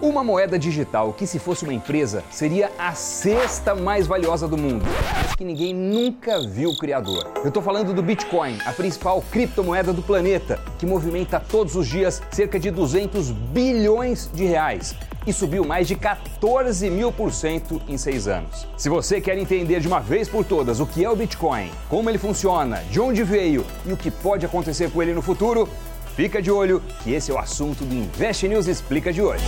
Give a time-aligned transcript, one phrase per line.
[0.00, 4.84] Uma moeda digital que, se fosse uma empresa, seria a sexta mais valiosa do mundo,
[5.12, 7.28] mas que ninguém nunca viu o criador.
[7.44, 12.22] Eu tô falando do Bitcoin, a principal criptomoeda do planeta, que movimenta todos os dias
[12.30, 14.94] cerca de 200 bilhões de reais
[15.26, 18.66] e subiu mais de 14 mil por cento em seis anos.
[18.76, 22.08] Se você quer entender de uma vez por todas o que é o Bitcoin, como
[22.08, 25.68] ele funciona, de onde veio e o que pode acontecer com ele no futuro,
[26.18, 29.44] fica de olho que esse é o assunto do Invest News Explica de hoje.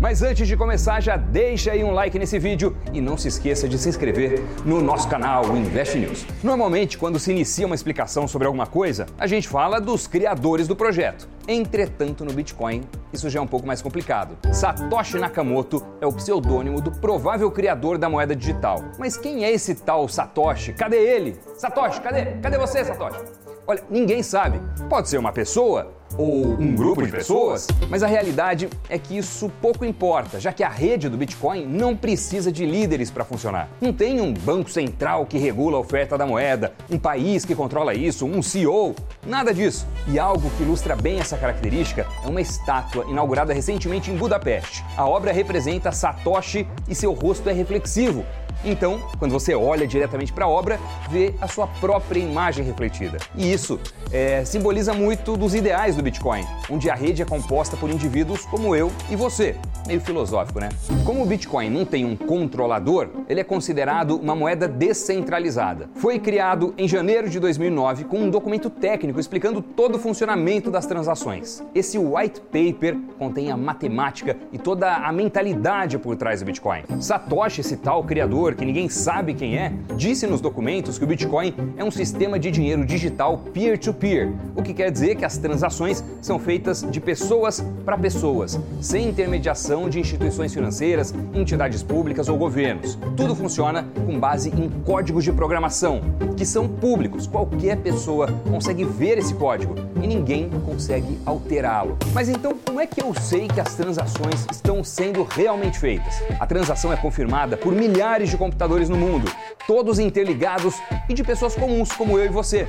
[0.00, 3.68] Mas antes de começar, já deixa aí um like nesse vídeo e não se esqueça
[3.68, 6.26] de se inscrever no nosso canal Invest News.
[6.42, 10.74] Normalmente, quando se inicia uma explicação sobre alguma coisa, a gente fala dos criadores do
[10.74, 11.28] projeto.
[11.48, 12.82] Entretanto, no Bitcoin,
[13.12, 14.36] isso já é um pouco mais complicado.
[14.52, 18.82] Satoshi Nakamoto é o pseudônimo do provável criador da moeda digital.
[18.98, 20.72] Mas quem é esse tal Satoshi?
[20.72, 21.38] Cadê ele?
[21.56, 22.26] Satoshi, cadê?
[22.40, 23.20] Cadê você, Satoshi?
[23.66, 24.60] Olha, ninguém sabe.
[24.88, 29.50] Pode ser uma pessoa ou um grupo de pessoas, mas a realidade é que isso
[29.60, 33.68] pouco importa, já que a rede do Bitcoin não precisa de líderes para funcionar.
[33.80, 37.94] Não tem um banco central que regula a oferta da moeda, um país que controla
[37.94, 38.94] isso, um CEO,
[39.26, 39.86] nada disso.
[40.08, 44.84] E algo que ilustra bem essa característica é uma estátua inaugurada recentemente em Budapeste.
[44.96, 48.24] A obra representa Satoshi e seu rosto é reflexivo,
[48.64, 50.78] então, quando você olha diretamente para a obra,
[51.10, 53.18] vê a sua própria imagem refletida.
[53.36, 53.80] E isso
[54.12, 58.76] é, simboliza muito dos ideais do Bitcoin, onde a rede é composta por indivíduos como
[58.76, 59.56] eu e você.
[59.86, 60.68] Meio filosófico, né?
[61.04, 65.90] Como o Bitcoin não tem um controlador, ele é considerado uma moeda descentralizada.
[65.96, 70.86] Foi criado em janeiro de 2009 com um documento técnico explicando todo o funcionamento das
[70.86, 71.64] transações.
[71.74, 76.82] Esse white paper contém a matemática e toda a mentalidade por trás do Bitcoin.
[77.00, 81.54] Satoshi, esse tal criador, que ninguém sabe quem é, disse nos documentos que o Bitcoin
[81.76, 86.04] é um sistema de dinheiro digital peer-to-peer, -peer, o que quer dizer que as transações
[86.20, 92.98] são feitas de pessoas para pessoas, sem intermediação de instituições financeiras, entidades públicas ou governos.
[93.16, 96.00] Tudo funciona com base em códigos de programação,
[96.36, 97.26] que são públicos.
[97.26, 101.96] Qualquer pessoa consegue ver esse código e ninguém consegue alterá-lo.
[102.12, 106.22] Mas então, como é que eu sei que as transações estão sendo realmente feitas?
[106.40, 109.30] A transação é confirmada por milhares de computadores no mundo,
[109.68, 110.74] todos interligados
[111.08, 112.66] e de pessoas comuns como eu e você.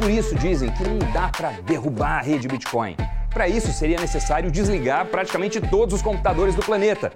[0.00, 2.96] Por isso dizem que não dá para derrubar a rede Bitcoin.
[3.30, 7.12] Para isso seria necessário desligar praticamente todos os computadores do planeta.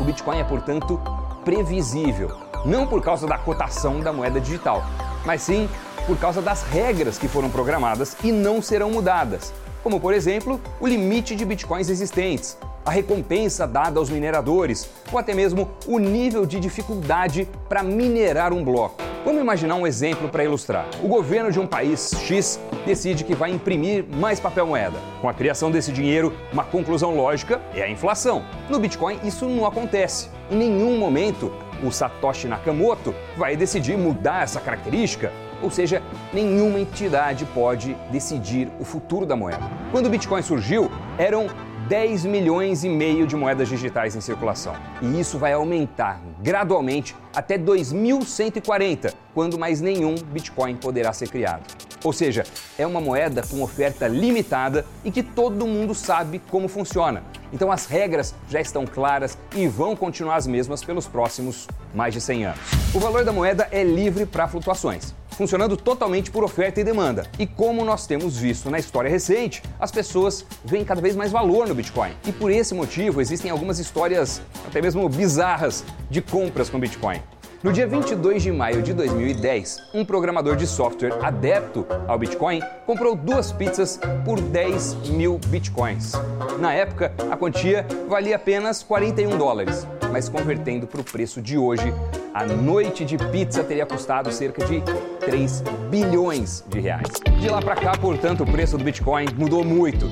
[0.00, 0.98] O Bitcoin é, portanto,
[1.44, 2.30] previsível,
[2.64, 4.82] não por causa da cotação da moeda digital,
[5.26, 5.68] mas sim
[6.06, 9.52] por causa das regras que foram programadas e não serão mudadas,
[9.82, 15.34] como por exemplo o limite de bitcoins existentes, a recompensa dada aos mineradores ou até
[15.34, 19.02] mesmo o nível de dificuldade para minerar um bloco.
[19.24, 20.86] Vamos imaginar um exemplo para ilustrar.
[21.02, 24.98] O governo de um país X decide que vai imprimir mais papel moeda.
[25.20, 28.44] Com a criação desse dinheiro, uma conclusão lógica é a inflação.
[28.68, 30.28] No Bitcoin, isso não acontece.
[30.50, 31.52] Em nenhum momento,
[31.84, 35.30] o Satoshi Nakamoto vai decidir mudar essa característica
[35.62, 39.62] ou seja, nenhuma entidade pode decidir o futuro da moeda.
[39.92, 41.46] Quando o Bitcoin surgiu, eram
[41.92, 44.74] 10 milhões e meio de moedas digitais em circulação.
[45.02, 51.64] E isso vai aumentar gradualmente até 2140, quando mais nenhum Bitcoin poderá ser criado.
[52.02, 52.44] Ou seja,
[52.78, 57.22] é uma moeda com oferta limitada e que todo mundo sabe como funciona.
[57.52, 62.22] Então as regras já estão claras e vão continuar as mesmas pelos próximos mais de
[62.22, 62.60] 100 anos.
[62.94, 67.26] O valor da moeda é livre para flutuações funcionando totalmente por oferta e demanda.
[67.38, 71.66] E como nós temos visto na história recente, as pessoas veem cada vez mais valor
[71.66, 72.12] no Bitcoin.
[72.26, 77.20] E por esse motivo existem algumas histórias até mesmo bizarras de compras com Bitcoin.
[77.62, 83.14] No dia 22 de maio de 2010, um programador de software adepto ao Bitcoin comprou
[83.14, 86.14] duas pizzas por 10 mil Bitcoins.
[86.58, 91.92] Na época, a quantia valia apenas 41 dólares, mas convertendo para o preço de hoje,
[92.34, 94.82] a noite de pizza teria custado cerca de
[95.20, 97.08] 3 bilhões de reais.
[97.40, 100.06] De lá para cá, portanto, o preço do Bitcoin mudou muito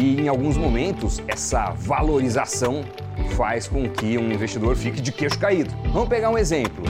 [0.00, 2.84] e em alguns momentos essa valorização
[3.36, 5.74] faz com que um investidor fique de queixo caído.
[5.92, 6.84] Vamos pegar um exemplo.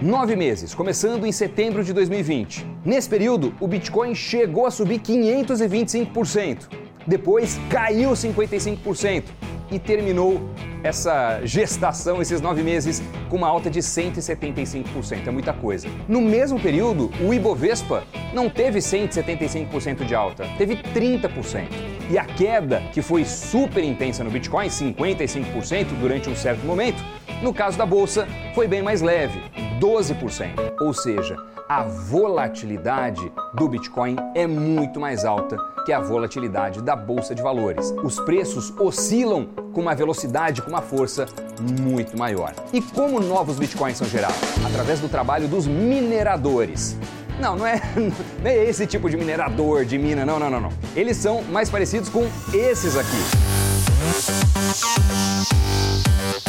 [0.00, 2.64] Nove meses, começando em setembro de 2020.
[2.84, 6.68] Nesse período, o Bitcoin chegou a subir 525%.
[7.04, 9.24] Depois caiu 55%
[9.70, 10.40] e terminou
[10.82, 15.26] essa gestação, esses nove meses, com uma alta de 175%.
[15.26, 15.88] É muita coisa.
[16.08, 21.68] No mesmo período, o Ibovespa não teve 175% de alta, teve 30%.
[22.08, 27.02] E a queda, que foi super intensa no Bitcoin, 55% durante um certo momento,
[27.42, 29.42] no caso da bolsa, foi bem mais leve,
[29.80, 30.74] 12%.
[30.80, 31.36] Ou seja,
[31.68, 37.92] a volatilidade do Bitcoin é muito mais alta que a volatilidade da bolsa de valores.
[38.02, 41.26] Os preços oscilam com uma velocidade, com uma força
[41.80, 42.52] muito maior.
[42.72, 44.38] E como novos bitcoins são gerados?
[44.64, 46.96] Através do trabalho dos mineradores.
[47.38, 47.80] Não, não é,
[48.42, 50.72] não é esse tipo de minerador de mina, não, não, não, não.
[50.94, 53.45] Eles são mais parecidos com esses aqui.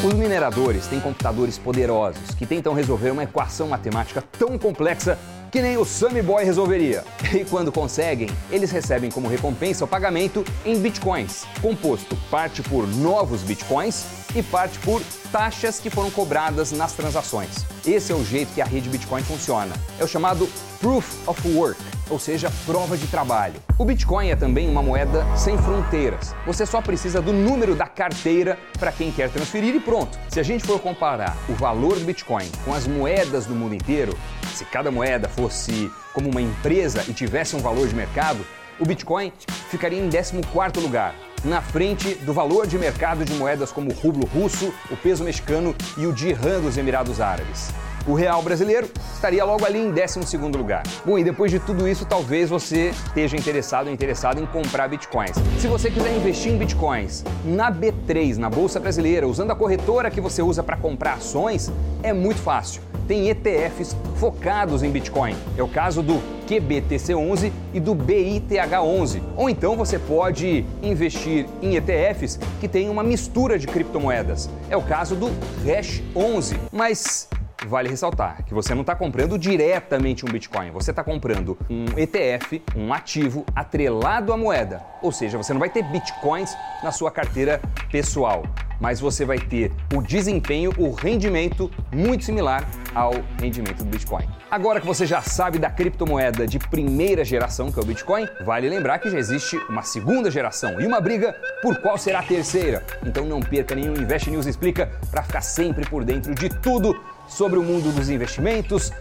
[0.03, 5.17] Os mineradores têm computadores poderosos que tentam resolver uma equação matemática tão complexa
[5.51, 7.03] que nem o Sammy Boy resolveria.
[7.33, 13.41] E quando conseguem, eles recebem como recompensa o pagamento em bitcoins, composto parte por novos
[13.41, 14.05] bitcoins
[14.35, 15.01] e parte por
[15.31, 17.65] taxas que foram cobradas nas transações.
[17.85, 19.73] Esse é o jeito que a rede Bitcoin funciona.
[19.99, 20.47] É o chamado
[20.79, 23.55] Proof of Work, ou seja, prova de trabalho.
[23.77, 26.33] O Bitcoin é também uma moeda sem fronteiras.
[26.45, 30.17] Você só precisa do número da carteira para quem quer transferir e pronto.
[30.29, 34.17] Se a gente for comparar o valor do Bitcoin com as moedas do mundo inteiro,
[34.53, 38.45] se cada moeda fosse como uma empresa e tivesse um valor de mercado,
[38.79, 39.31] o Bitcoin
[39.69, 44.27] ficaria em 14º lugar, na frente do valor de mercado de moedas como o rublo
[44.27, 47.71] russo, o peso mexicano e o dirham dos Emirados Árabes.
[48.07, 50.83] O real brasileiro estaria logo ali em 12 lugar.
[51.05, 55.35] Bom, e depois de tudo isso, talvez você esteja interessado ou interessado em comprar bitcoins.
[55.59, 60.21] Se você quiser investir em bitcoins na B3, na Bolsa Brasileira, usando a corretora que
[60.21, 61.69] você usa para comprar ações,
[62.01, 62.81] é muito fácil.
[63.09, 65.35] Tem ETFs focados em Bitcoin.
[65.57, 69.21] É o caso do QBTC11 e do BITH11.
[69.35, 74.49] Ou então você pode investir em ETFs que têm uma mistura de criptomoedas.
[74.69, 75.27] É o caso do
[75.65, 76.57] Hash 11.
[76.71, 77.29] Mas
[77.65, 82.61] Vale ressaltar que você não está comprando diretamente um Bitcoin, você está comprando um ETF,
[82.75, 84.83] um ativo atrelado à moeda.
[85.01, 87.59] Ou seja, você não vai ter Bitcoins na sua carteira
[87.91, 88.43] pessoal,
[88.79, 92.63] mas você vai ter o desempenho, o rendimento muito similar
[92.93, 94.27] ao rendimento do Bitcoin.
[94.51, 98.69] Agora que você já sabe da criptomoeda de primeira geração, que é o Bitcoin, vale
[98.69, 102.85] lembrar que já existe uma segunda geração e uma briga por qual será a terceira.
[103.05, 106.95] Então não perca nenhum Invest News Explica para ficar sempre por dentro de tudo
[107.27, 108.91] sobre o mundo dos investimentos,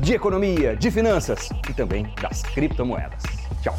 [0.00, 3.22] de economia, de finanças e também das criptomoedas.
[3.62, 3.74] Tchau!